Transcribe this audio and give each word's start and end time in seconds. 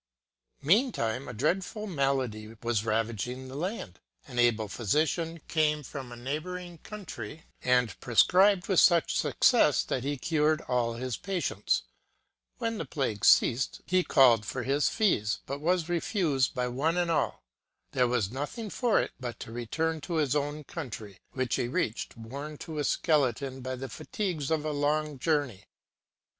Meantime 0.63 1.27
a 1.27 1.33
dreadful 1.33 1.85
malady 1.85 2.55
was 2.63 2.83
ravaging 2.83 3.47
the 3.49 3.53
land. 3.55 3.99
An 4.27 4.39
able 4.39 4.67
physician 4.67 5.39
came 5.47 5.83
from 5.83 6.11
a 6.11 6.15
neighboring 6.15 6.79
country, 6.79 7.43
and 7.63 7.99
pre 7.99 8.15
scribed 8.15 8.67
with 8.67 8.79
such 8.79 9.15
success 9.15 9.83
that 9.83 10.03
he 10.03 10.17
cured 10.17 10.61
all 10.61 10.95
his 10.95 11.17
patients. 11.17 11.83
When 12.57 12.79
the 12.79 12.85
plague 12.85 13.23
ceased, 13.23 13.81
he 13.85 14.03
called 14.03 14.43
for 14.43 14.63
his 14.63 14.89
fees, 14.89 15.41
but 15.45 15.61
was 15.61 15.87
re 15.87 15.99
fused 15.99 16.55
by 16.55 16.67
one 16.67 16.97
and 16.97 17.11
all. 17.11 17.43
There 17.91 18.07
was 18.07 18.31
nothing 18.31 18.71
for 18.71 18.99
it 18.99 19.11
but 19.19 19.39
to 19.41 19.51
return 19.51 20.01
to 20.01 20.15
his 20.15 20.35
own 20.35 20.63
country, 20.63 21.19
which 21.33 21.57
he 21.57 21.67
reached 21.67 22.17
worn 22.17 22.57
to 22.65 22.79
a 22.79 22.83
skeleton 22.83 23.61
by 23.61 23.75
the 23.75 23.87
fatigues 23.87 24.49
of 24.49 24.65
a 24.65 24.71
long 24.71 25.19
journey. 25.19 25.65